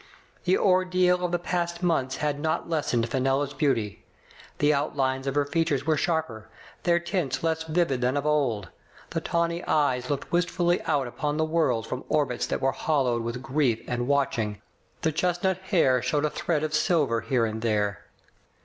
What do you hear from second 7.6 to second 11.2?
vivid than of old. The tawny eyes looked wistfully out